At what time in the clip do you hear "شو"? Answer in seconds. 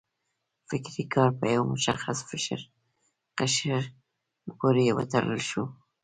5.49-5.63